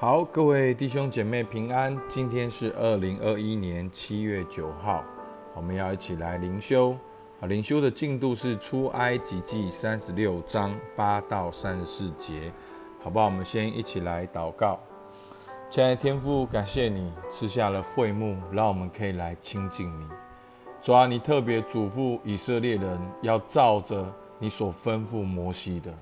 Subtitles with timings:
[0.00, 1.94] 好，各位弟兄姐妹平安。
[2.08, 5.04] 今天是二零二一年七月九号，
[5.54, 6.96] 我们要一起来灵修。
[7.38, 12.50] 啊，灵修的进度是出埃及记三十六章八到三十四节，
[13.02, 13.26] 好不好？
[13.26, 14.80] 我们先一起来祷告。
[15.68, 20.06] 亲爱的天父，感谢你赐下了会幕，让我们可以来亲近你。
[20.80, 25.92] 主啊，你特别嘱咐以色列人要照着你所吩咐摩西的，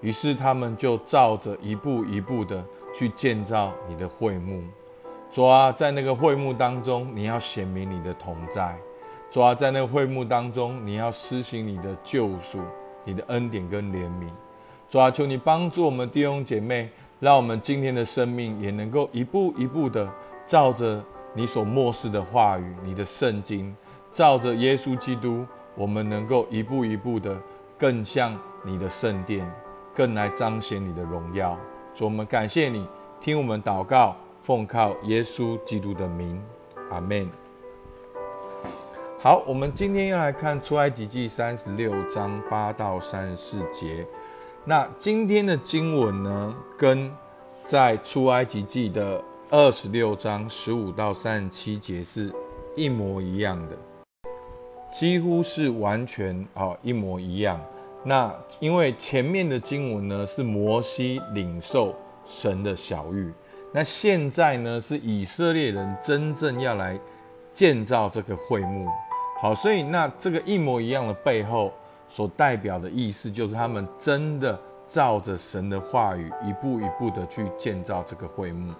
[0.00, 2.64] 于是他们就照着一步一步的
[2.94, 4.62] 去建造你的会幕。
[5.30, 8.76] 主啊，在那个会幕当中，你要显明你的同在。
[9.30, 12.60] 主啊，在那个会幕当中，你要施行你的救赎、
[13.04, 14.28] 你的恩典跟怜悯。
[14.88, 16.90] 主啊，求你帮助我们弟兄姐妹。
[17.18, 20.06] 让我们今天的生命也能够一步一步的
[20.46, 23.74] 照着你所漠视的话语，你的圣经，
[24.12, 27.34] 照着耶稣基督，我们能够一步一步的
[27.78, 29.50] 更像你的圣殿，
[29.96, 31.58] 更来彰显你的荣耀。
[31.94, 32.86] 主，我们感谢你，
[33.18, 36.38] 听我们祷告，奉靠耶稣基督的名，
[36.90, 37.26] 阿门。
[39.18, 44.06] 好，我们今天要来看出埃及记三十六章八到三十四节。
[44.64, 47.10] 那今天的经文呢，跟
[47.64, 52.30] 在出埃及记的二十六章十五到三十七节是
[52.76, 53.76] 一模一样的，
[54.92, 57.58] 几乎是完全哦一模一样。
[58.06, 63.32] 那因为前面的经文呢是摩西领受神的小谕，
[63.72, 66.98] 那现在呢是以色列人真正要来
[67.52, 68.86] 建造这个会幕。
[69.40, 71.72] 好，所以那这个一模一样的背后。
[72.08, 74.56] 所代表的意思就是，他们真的
[74.88, 78.72] 照着神的话语，一步一步的去建造这个会幕。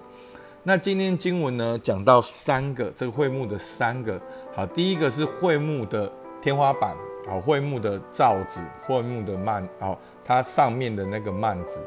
[0.63, 4.17] 那今天经文呢，讲到三个这个会幕的三个。
[4.55, 6.09] 好，第一个是会幕的
[6.41, 6.97] 天花板，
[7.29, 11.87] 好，会幕的罩子，会幕的幔，好，它上面的那个幔子。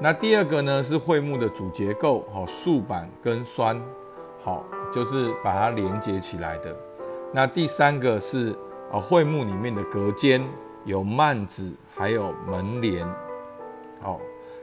[0.00, 3.80] 那第二个呢，是会幕的主结构，好，竖板跟栓，
[4.42, 6.74] 好，就是把它连接起来的。
[7.32, 8.56] 那第三个是
[8.92, 10.42] 啊，会幕里面的隔间。
[10.84, 13.06] 有幔子，还有门帘。
[14.00, 14.18] 好，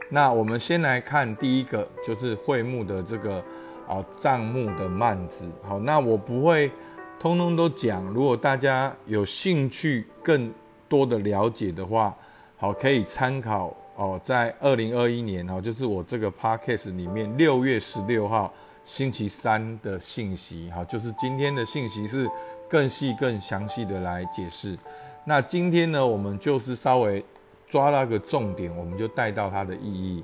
[0.08, 3.36] 那我们先来看第一个，就是会幕的这个
[3.86, 5.48] 啊帐幕的幔子。
[5.62, 6.72] 好，那我不会
[7.26, 10.52] 通通都讲，如果大家有兴趣更
[10.88, 12.14] 多的了解的话，
[12.56, 18.52] 好，可以参考哦，在二零二一年哦，就是我这个 podcast 里面六月十六号
[18.84, 20.70] 星期三的信息。
[20.72, 22.30] 好，就是今天的信息是
[22.68, 24.78] 更细、更详细的来解释。
[25.24, 27.24] 那今天呢，我们就是稍微
[27.66, 30.22] 抓到个重点，我们就带到它的意义。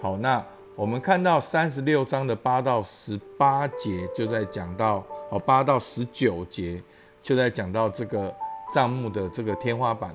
[0.00, 0.44] 好，那
[0.82, 4.96] 我们看到三十六章的八到十八节，就在讲到
[5.30, 6.82] 哦，八到十九节
[7.22, 8.34] 就在讲到这个
[8.74, 10.12] 帐幕的这个天花板。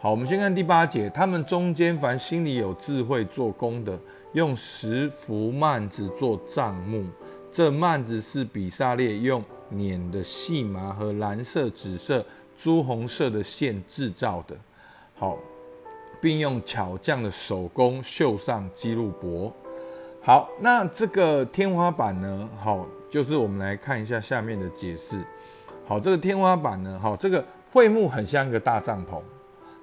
[0.00, 3.96] 好，我们先看第八节，他们中间凡心里有智慧做工的，
[4.32, 7.04] 用十幅幔子做帐幕，
[7.52, 12.26] 这幔子是比萨列用捻的细麻和蓝色、紫色。
[12.60, 14.56] 朱红色的线制造的，
[15.16, 15.38] 好，
[16.20, 19.52] 并用巧匠的手工绣上基路帛。
[20.28, 22.46] 好，那这个天花板呢？
[22.62, 25.18] 好，就是我们来看一下下面的解释。
[25.86, 27.00] 好，这个天花板呢？
[27.02, 29.22] 好，这个会幕很像一个大帐篷。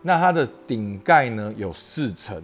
[0.03, 2.39] 那它的顶盖呢有四层，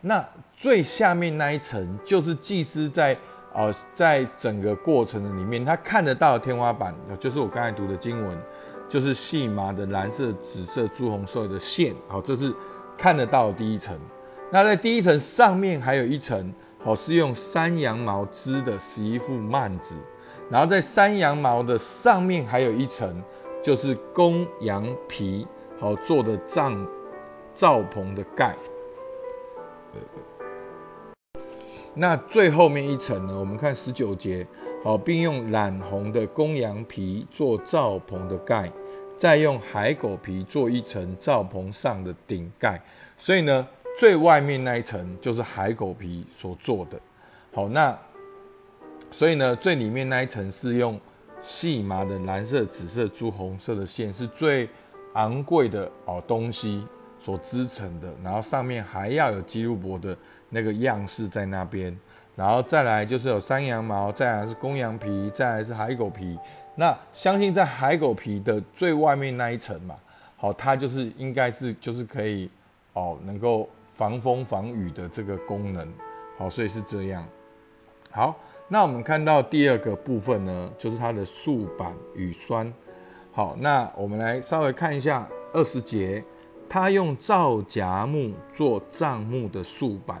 [0.00, 0.26] 那
[0.56, 3.14] 最下面那一层就是祭司在
[3.52, 8.34] 呃在整个过程的里面他看得到的天花板，就是我刚才读的经文。
[8.88, 12.50] 就是细麻的蓝色、紫色、朱红色的线，好，这是
[12.96, 13.94] 看得到的第一层。
[14.50, 16.52] 那在第一层上面还有一层，
[16.84, 19.94] 好，是用山羊毛织的十一副幔子。
[20.50, 23.22] 然后在山羊毛的上面还有一层，
[23.62, 25.46] 就是公羊皮
[25.78, 26.86] 好做的帐
[27.54, 28.56] 罩棚的盖。
[31.94, 33.38] 那最后面一层呢？
[33.38, 34.46] 我们看十九节，
[34.82, 38.70] 好，并用染红的公羊皮做罩棚的盖。
[39.14, 42.82] 再用海狗皮做一层罩棚上的顶盖，
[43.16, 46.98] 所以呢，最外面那一层就是海狗皮所做的。
[47.54, 47.96] 好，那
[49.10, 50.98] 所以呢，最里面那一层是用
[51.42, 54.68] 细麻的蓝色、紫色、朱红色的线，是最
[55.14, 56.86] 昂贵的哦东西
[57.18, 58.08] 所织成的。
[58.24, 60.16] 然后上面还要有基路伯的
[60.48, 61.96] 那个样式在那边，
[62.34, 66.38] 然后再来就是有山羊毛，再来是公羊皮，再来是海狗皮。
[66.74, 69.94] 那相信在海狗皮的最外面那一层嘛，
[70.38, 72.48] 好，它就是应该是就是可以
[72.94, 73.68] 哦，能够
[74.02, 75.88] 防风防雨的这个功能，
[76.36, 77.24] 好，所以是这样。
[78.10, 82.74] 好，那我们看到第二个部分呢，就是它的竖板与栓。
[83.30, 86.24] 好，那我们来稍微看一下二十节，
[86.68, 90.20] 它用皂荚木做帐木的竖板。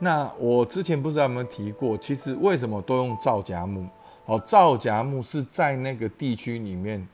[0.00, 3.86] 那我之前不知道有没有提过，其实为什么都用皂荚木？
[4.26, 7.06] 哦，皂荚木是在那个地区里面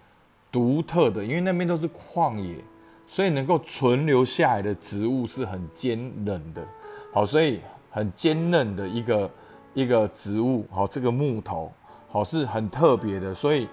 [0.51, 2.57] 独特的，因为那边都是旷野，
[3.13, 6.65] 所以能够存留下来的植物是很坚韧的。
[7.13, 7.59] 好，所以
[7.91, 9.29] 很坚韧的一个
[9.75, 10.65] 一个植物。
[10.71, 11.73] 好，这个木头
[12.07, 13.67] 好是很特别的，所以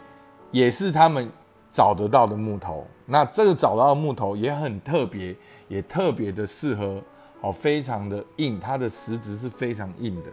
[0.50, 1.32] 也是他们
[1.72, 2.88] 找得到的木头。
[3.06, 5.36] 那这个找到的木头也很特别，
[5.68, 7.00] 也特别的适合。
[7.40, 10.32] 好，非常的硬，它的实质是非常硬的。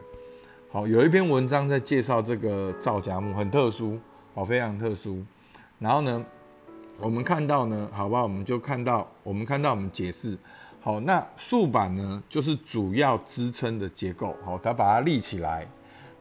[0.72, 3.98] 好，有一篇文章在介绍这个皂荚木，很特殊，
[4.34, 5.22] 好，非常特殊。
[5.78, 6.24] 然后呢，
[6.98, 8.22] 我们看到呢，好不好？
[8.22, 10.38] 我们就看到，我们看到，我们解释。
[10.80, 14.34] 好，那竖板呢，就是主要支撑的结构。
[14.44, 15.66] 好，它把它立起来。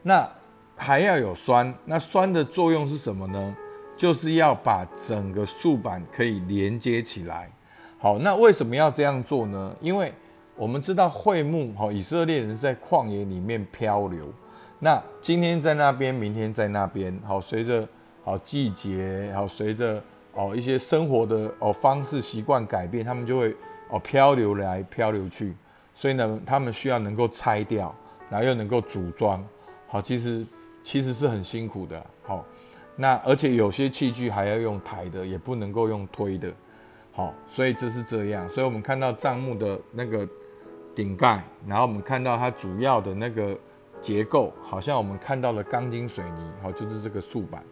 [0.02, 0.28] 那
[0.76, 3.56] 还要有栓，那栓的作用是什么呢？
[3.96, 7.50] 就是要把整个竖板可以连接起来。
[7.98, 9.74] 好，那为什么要这样做呢？
[9.80, 10.12] 因为
[10.56, 14.32] 我们知道会幕，哈，以色列人在旷野里面漂流，
[14.80, 17.88] 那今天在那边，明天在那边，好，随着
[18.24, 20.02] 好季节，好，随着
[20.34, 23.56] 哦一些生活的哦方式习惯改变，他们就会
[23.88, 25.54] 哦漂流来漂流去，
[25.94, 27.94] 所以呢，他们需要能够拆掉，
[28.30, 29.44] 然后又能够组装，
[29.86, 30.46] 好，其实
[30.82, 32.44] 其实是很辛苦的，好，
[32.96, 36.52] 那而且有些器具还要用抬的，也不能够用推的，
[37.12, 40.28] 好，所以这是这样，所以我们看到账目的那个。
[40.96, 43.58] 顶盖，然后我们看到它主要的那个
[44.00, 47.64] 结构，好像我们看到了钢筋水泥，好，就是这个竖板。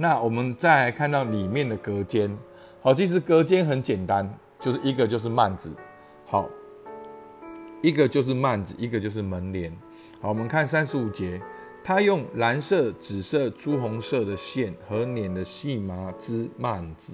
[0.00, 2.34] 那我们再来看到里面的隔间，
[2.80, 4.26] 好，其实隔间很简单，
[4.58, 5.70] 就是一个就是幔子，
[6.24, 6.48] 好，
[7.82, 9.70] 一个就是幔子，一个就是门帘。
[10.22, 11.38] 好，我们看三十五节，
[11.84, 17.12] 它用蓝色、紫色、朱红色的线和捻的细麻织幔子，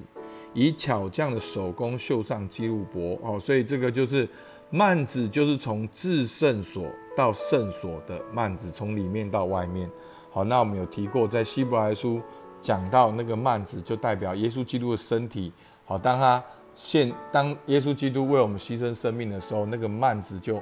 [0.55, 4.29] 以巧匠的手工绣上基路伯，哦，所以这个就是。
[4.73, 6.87] 幔子就是从至圣所
[7.17, 9.89] 到圣所的幔子，从里面到外面。
[10.29, 12.21] 好，那我们有提过，在希伯来书
[12.67, 15.53] 讲到那个幔子，就代表耶稣基督的身体。
[15.85, 16.43] 好，当他
[16.75, 20.61] 现当耶稣基督为我们牺牲生命的时候，那个幔子就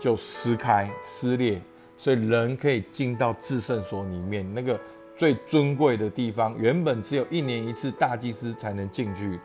[0.00, 1.62] 就撕开撕裂，
[1.96, 4.76] 所以人可以进到至圣所里面，那个
[5.14, 6.56] 最尊贵的地方。
[6.58, 9.38] 原本只有一年一次大祭司才能进去，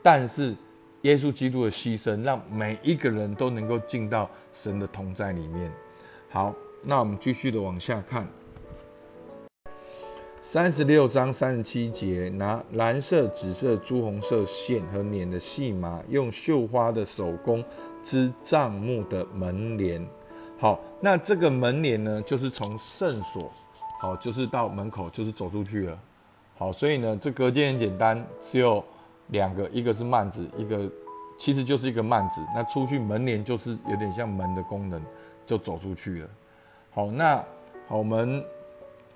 [0.00, 0.54] 但是。
[1.02, 5.68] 耶稣基督的牺牲，让每一个人都能够进到神的同在里面。
[6.30, 6.54] 好，
[6.84, 8.24] 那我们继续的往下看，
[10.52, 17.64] 三十六章三十七节，拿蓝色、紫色、朱红色线和捻的细麻，用绣花的手工
[18.02, 20.06] 织帐幕的门帘。
[20.58, 23.50] 好，那这个门帘呢，就是从圣所，
[23.98, 25.98] 好，就是到门口，就是走出去了。
[26.54, 28.84] 好，所以呢，这隔间很简单，只有。
[29.28, 30.86] 两个，一个是幔子，一个
[31.38, 32.42] 其实就是一个幔子。
[32.54, 35.00] 那出去门帘就是有点像门的功能，
[35.46, 36.28] 就走出去了。
[36.90, 37.36] 好，那
[37.88, 38.44] 好，我们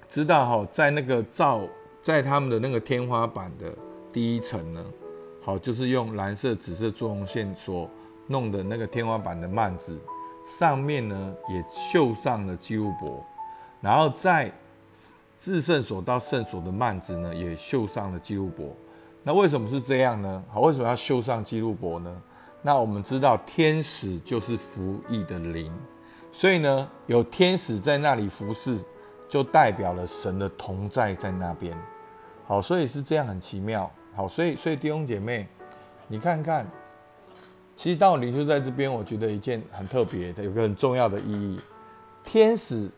[0.08, 1.60] 知道哈，在那个造
[2.00, 3.72] 在他们的那个天花板的
[4.12, 4.84] 第一层呢，
[5.42, 7.88] 好，就是用蓝色、紫色作用线所
[8.26, 9.98] 弄的那个天花板的幔子，
[10.46, 13.24] 上面呢也绣上了基路伯，
[13.80, 14.52] 然后在
[15.38, 18.74] 至圣所到圣所的幔子呢也绣上了基路伯。
[19.22, 20.42] 那为什么是这样呢？
[20.52, 22.22] 好，为什么要绣上基路伯呢？
[22.62, 25.72] 那我们知道天使就是服役的灵，
[26.32, 28.78] 所以呢，有天使在那里服侍，
[29.28, 31.76] 就代表了神的同在在那边。
[32.46, 33.90] 好，所以是这样很奇妙。
[34.14, 35.46] 好，所以所以弟兄姐妹，
[36.08, 36.66] 你看看，
[37.74, 38.92] 其实道理就在这边。
[38.92, 41.60] 我觉得一件很特别的，有个很重要的意义，
[42.24, 42.88] 天使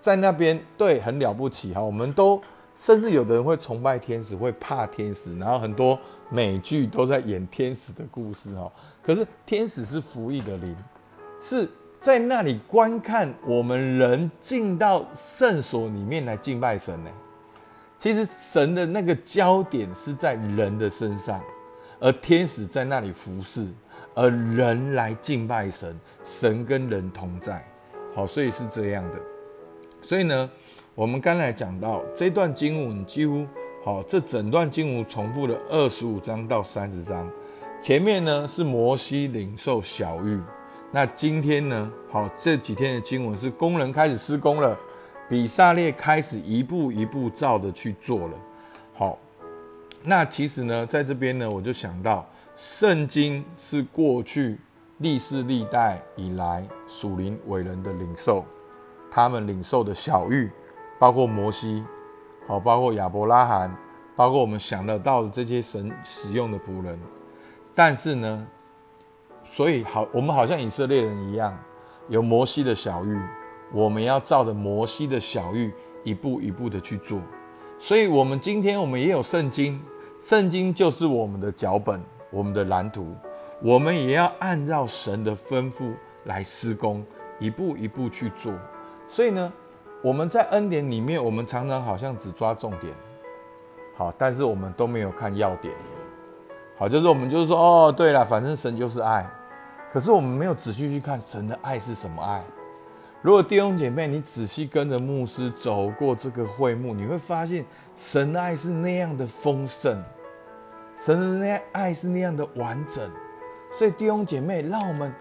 [0.00, 1.80] 在那边，对，很了不起哈。
[1.80, 2.40] 我们都。
[2.74, 5.96] 甚至有的人会崇拜天使，会怕天使，然后很多
[6.30, 8.72] 美剧都在演天使的故事哦。
[9.02, 10.74] 可是天使是服役的灵，
[11.38, 11.68] 是
[12.02, 17.10] 在那里观看我们人进到圣所里面来敬拜神呢。
[17.96, 21.40] 其实神的那个焦点是在人的身上，
[22.00, 23.66] 而天使在那里服侍，
[24.14, 27.64] 而人来敬拜神，神跟人同在。
[28.14, 29.16] 好，所以是这样的。
[30.02, 30.50] 所以呢。
[30.94, 33.46] 我们刚才讲到这段经文，几乎
[33.82, 37.26] 好，这整段经文重复了二十五章到三十章。
[37.80, 40.38] 前面呢是摩西领受小玉，
[40.94, 44.78] 那今天呢，好这几天的经文是工人开始施工了，
[45.26, 48.34] 比萨列开始一步一步照着去做了。
[48.92, 49.18] 好，
[50.04, 54.58] 那其实呢，在这边呢，我就想到，圣经是过去
[54.98, 58.44] 历世历代以来属灵伟人的领受，
[59.10, 60.50] 他们领受的小玉。
[60.98, 61.82] 包括摩西，
[62.46, 63.76] 好，包括亚伯拉罕，
[64.14, 66.96] 包括我们想得到的这些神使用的仆人，
[67.74, 68.46] 但是呢，
[69.44, 71.56] 所以好，我们好像以色列人一样，
[72.08, 73.18] 有摩西的小玉，
[73.72, 75.72] 我们要照着摩西的小玉
[76.04, 77.20] 一步一步的去做。
[77.78, 79.82] 所以，我们今天我们也有圣经，
[80.20, 83.14] 圣经就是我们的脚本，我们的蓝图，
[83.60, 85.92] 我们也要按照神的吩咐
[86.24, 87.04] 来施工，
[87.40, 88.52] 一步一步去做。
[89.08, 89.52] 所以呢，
[90.00, 92.94] 我们在恩典里面，我们常常好像只抓重点，
[93.96, 95.74] 好，但是我们都没有看要点。
[96.76, 99.24] 好，就是我们就是说，哦，对了，反正神就是爱。
[99.92, 102.42] 可是我们没有仔细去看神的爱是什么爱。
[103.20, 107.64] 如果弟兄姐妹，你仔细跟着牧师走过这个会幕，你会发现
[107.94, 110.02] 神的爱是那样的丰盛，
[110.96, 113.08] 神的那爱是那样的完整。
[113.70, 115.14] 所以弟兄姐妹，让我们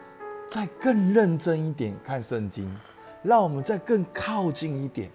[0.50, 2.76] 再更认真一点看圣经，
[3.22, 5.12] 让我们再更靠近一点。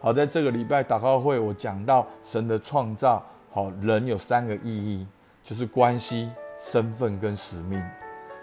[0.00, 5.06] 好，在这个礼拜祷告会，我讲到神的创造，好人有三个意义，
[5.46, 7.80] 就是关系、身份跟使命。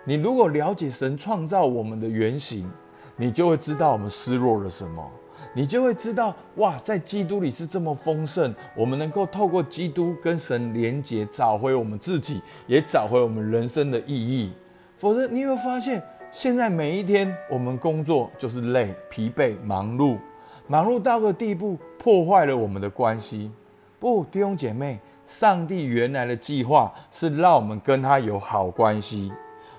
[0.06, 2.66] 你如果了解神创造我们的原型，
[3.18, 5.06] 你就会知道我们失落了什么，
[5.54, 14.54] 你就会知道哇，在基督里是这么丰盛，我们能够透过基督跟神连结，找回我们自己，也找回我们人生的意义。
[14.98, 20.18] 否则，你会发现现在每一天我们工作就是累、疲惫、忙碌，
[20.68, 23.52] 忙碌到个地步，破坏了我们的关系。
[24.00, 29.32] 不，弟兄姐妹，上帝原来的计划是让我们跟他有好关系。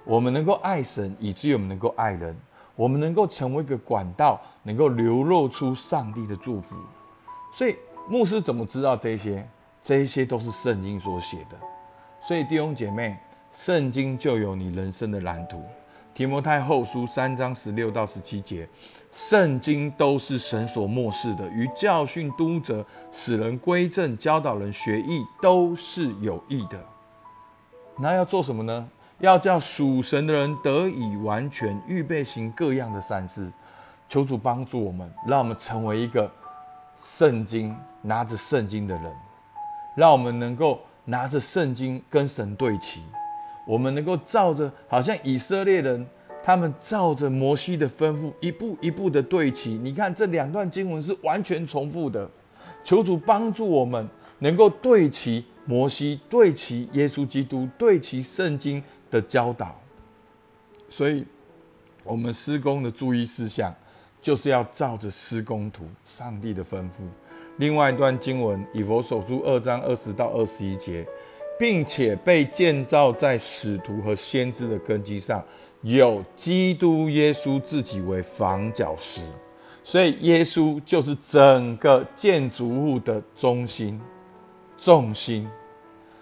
[0.05, 2.35] 我们能够爱神，以至于我们能够爱人；
[2.77, 6.77] 我们能够成为一个管道，能够流露出上帝的祝福。
[7.53, 7.77] 所以，
[8.09, 9.49] 牧师怎么知道这些？
[9.83, 11.57] 这些都是圣经所写的。
[12.21, 13.17] 所以，弟兄姐妹，
[13.53, 15.63] 圣经就有你人生的蓝图。
[16.15, 18.69] 提摩太后书三章十六到十七节，
[19.11, 26.79] 圣经都是神所漠视的，与教训、督责、使人归正、教导人学艺，都是有益的。
[27.99, 28.89] 那要做什么呢？
[29.19, 33.51] 要叫属神的人得以完全预备行各样的善事，
[34.09, 36.31] 求主帮助我们，让我们成为一个
[36.97, 39.13] 圣经拿着圣经的人，
[39.97, 43.03] 让我们能够拿着圣经跟神对齐，
[43.67, 46.07] 我们能够照着好像以色列人，
[46.43, 49.75] 他们照着摩西的吩咐一步一步的对齐。
[49.75, 52.31] 你看这两段经文是完全重复的，
[52.83, 58.83] 求主帮助我们能够对齐摩西，对齐耶稣基督，对齐圣经。
[59.11, 59.81] 的教导，
[60.89, 61.25] 所以，
[62.03, 63.73] 我们施工的注意事项，
[64.21, 67.05] 就是要照着施工图，上帝的吩咐。
[67.59, 71.07] 另外一段经文，以佛所书二章二十到二十一节，
[71.59, 75.43] 并且被建造在使徒和先知的根基上，
[75.83, 79.23] 有基督耶稣自己为房角石，
[79.83, 84.01] 所以耶稣就是整个建筑物的中心、
[84.77, 85.49] 重心，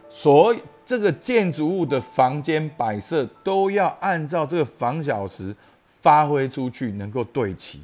[0.09, 0.59] 所以。
[0.85, 5.55] 这个建筑物的房间摆设都要按照这个房小时
[5.87, 7.81] 发挥出去，能够对齐，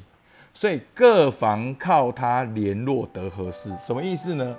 [0.53, 3.71] 所以各房靠它联络得合适。
[3.83, 4.55] 什么意思呢？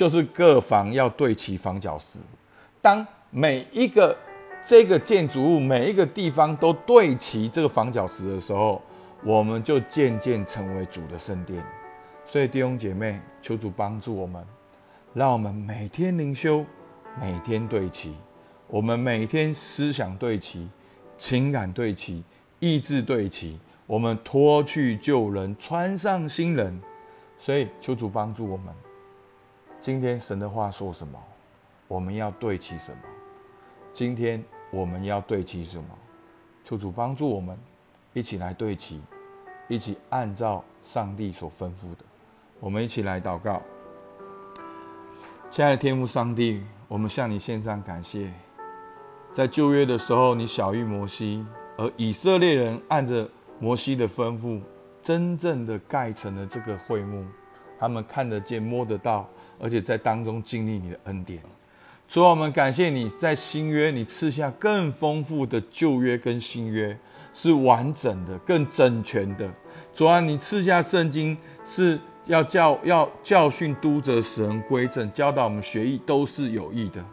[0.00, 2.18] 就是各房要对齐房角石。
[2.80, 4.16] 当每一个
[4.66, 8.80] 这个建筑物每一个地方都对齐这个房角石的时候，
[9.22, 11.62] 我们就渐渐成为主的圣殿。
[12.24, 14.42] 所以弟兄姐妹，求主帮助我们，
[15.12, 16.64] 让我们每天灵修。
[17.20, 18.14] 每天对齐，
[18.68, 20.66] 我们每天思想对齐，
[21.18, 22.24] 情感对齐，
[22.58, 26.80] 意志对齐，我们脱去旧人，穿上新人。
[27.38, 28.74] 所以求主帮助我们。
[29.80, 31.18] 今天神的话说什么？
[31.88, 32.98] 我们要对齐什么？
[33.94, 35.88] 今天我们要对齐什么？
[36.62, 37.58] 求主帮助我们，
[38.12, 39.00] 一起来对齐，
[39.68, 42.04] 一起按照上帝所吩咐的，
[42.60, 43.62] 我们一起来祷告。
[45.50, 46.62] 亲爱的天父上帝。
[46.86, 48.32] 我们向你献上感谢，
[49.32, 51.46] 在旧约的时候，你小谕摩西，
[51.76, 54.60] 而以色列人按着摩西的吩咐，
[55.00, 57.24] 真正的盖成了这个会幕，
[57.80, 59.26] 他们看得见、摸得到，
[59.58, 61.40] 而且在当中经历你的恩典。
[62.06, 66.96] 主啊，我们感谢你在新约，你赐下更丰富的旧约跟新约，
[67.32, 69.50] 是完整的、更整全的。
[69.92, 71.98] 主啊，你赐下圣经是。
[72.26, 77.04] 要教要教训督责使人归正，教导我们学艺都是有益的。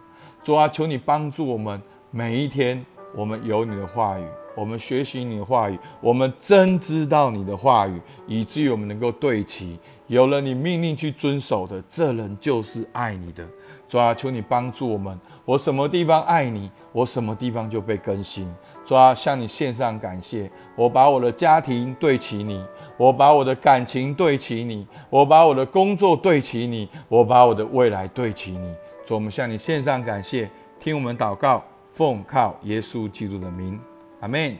[0.43, 1.81] 主啊，求你帮助我们
[2.11, 9.79] 每一天，我们有你的话语，我们学习你的话语，我们真知道你的话语，以至于我们能够对齐。
[10.07, 13.45] 有了你命令去遵守的，这人就是爱你的。
[13.87, 15.17] 主啊，求你帮助我们。
[15.45, 18.49] 我什么地方爱你，我什么地方就被更新。
[18.85, 20.49] 主啊，向你献上感谢。
[20.75, 22.65] 我把我的家庭对齐你，
[22.97, 28.73] 我把我的感情对齐你，我把我的工作对齐你，我把我的未来对齐你。
[29.05, 30.49] 主，我们向你献上感谢，
[30.79, 33.79] 听我们祷告，奉靠耶稣基督的名，
[34.21, 34.55] 阿门。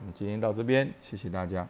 [0.00, 1.66] 我们今天到这边，谢谢大家。